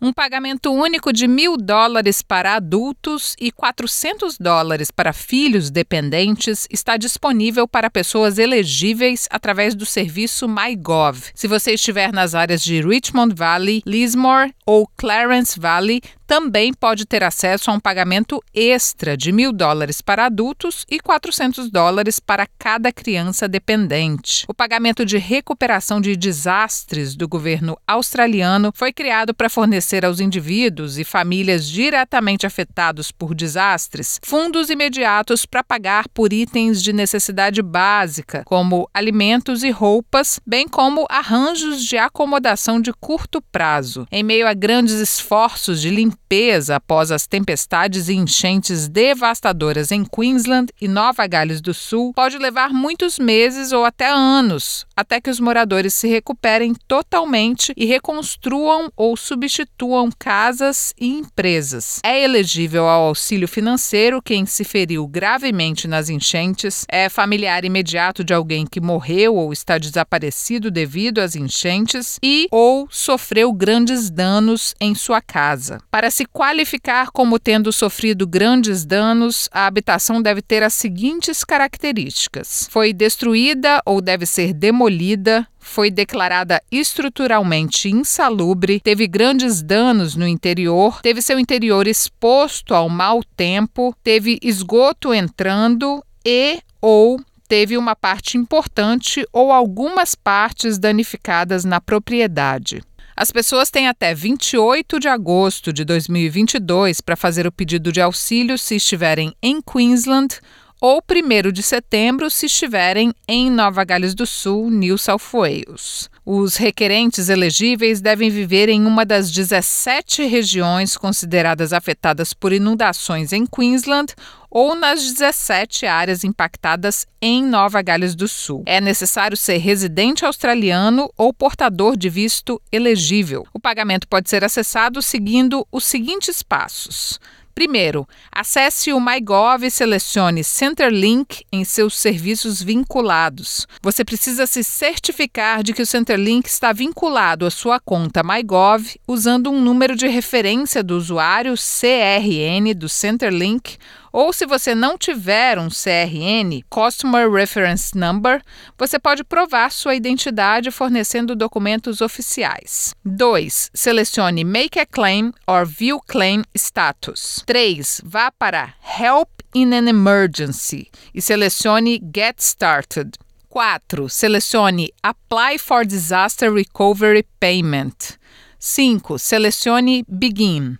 [0.00, 6.96] Um pagamento único de mil dólares para adultos e 400 dólares para filhos dependentes está
[6.96, 11.18] disponível para pessoas elegíveis através do serviço MyGov.
[11.34, 17.24] Se você estiver nas áreas de Richmond Valley, Lismore ou Clarence Valley, também pode ter
[17.24, 22.92] acesso a um pagamento extra de mil dólares para adultos e 400 dólares para cada
[22.92, 24.44] criança dependente.
[24.46, 30.98] O pagamento de recuperação de desastres do governo australiano foi criado para fornecer aos indivíduos
[30.98, 38.42] e famílias diretamente afetados por desastres fundos imediatos para pagar por itens de necessidade básica,
[38.44, 44.06] como alimentos e roupas, bem como arranjos de acomodação de curto prazo.
[44.12, 50.04] Em meio a grandes esforços de limpeza limpeza após as tempestades e enchentes devastadoras em
[50.04, 55.30] Queensland e Nova Gales do Sul pode levar muitos meses ou até anos até que
[55.30, 59.77] os moradores se recuperem totalmente e reconstruam ou substituam
[60.18, 62.00] casas e empresas.
[62.02, 68.34] É elegível ao auxílio financeiro quem se feriu gravemente nas enchentes, é familiar imediato de
[68.34, 74.94] alguém que morreu ou está desaparecido devido às enchentes e ou sofreu grandes danos em
[74.94, 75.78] sua casa.
[75.90, 82.68] Para se qualificar como tendo sofrido grandes danos, a habitação deve ter as seguintes características:
[82.70, 91.00] foi destruída ou deve ser demolida, foi declarada estruturalmente insalubre, teve grandes danos no interior,
[91.02, 98.36] teve seu interior exposto ao mau tempo, teve esgoto entrando e ou teve uma parte
[98.36, 102.82] importante ou algumas partes danificadas na propriedade.
[103.14, 108.56] As pessoas têm até 28 de agosto de 2022 para fazer o pedido de auxílio
[108.56, 110.38] se estiverem em Queensland
[110.80, 116.08] ou 1 de setembro se estiverem em Nova Gales do Sul, New South Wales.
[116.24, 123.46] Os requerentes elegíveis devem viver em uma das 17 regiões consideradas afetadas por inundações em
[123.46, 124.14] Queensland
[124.50, 128.62] ou nas 17 áreas impactadas em Nova Gales do Sul.
[128.66, 133.46] É necessário ser residente australiano ou portador de visto elegível.
[133.52, 137.18] O pagamento pode ser acessado seguindo os seguintes passos.
[137.58, 143.66] Primeiro, acesse o MyGov e selecione Centerlink em seus serviços vinculados.
[143.82, 149.50] Você precisa se certificar de que o Centerlink está vinculado à sua conta MyGov usando
[149.50, 153.76] um número de referência do usuário CRN do Centerlink
[154.12, 158.42] ou se você não tiver um CRN, Customer Reference Number,
[158.76, 162.94] você pode provar sua identidade fornecendo documentos oficiais.
[163.04, 163.70] 2.
[163.74, 167.42] Selecione Make a Claim or View Claim Status.
[167.46, 168.02] 3.
[168.04, 173.16] Vá para Help in an Emergency e selecione Get Started.
[173.50, 174.08] 4.
[174.08, 178.18] Selecione Apply for Disaster Recovery Payment.
[178.58, 179.18] 5.
[179.18, 180.78] Selecione Begin.